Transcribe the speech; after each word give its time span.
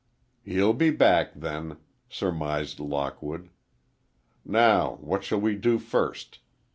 "He'll 0.43 0.73
be 0.73 0.89
back, 0.89 1.31
then," 1.35 1.77
surmised 2.09 2.79
Lockwood. 2.79 3.51
"Now, 4.43 4.95
what 4.95 5.23
shall 5.23 5.39
we 5.39 5.55
do 5.55 5.77
first? 5.77 6.39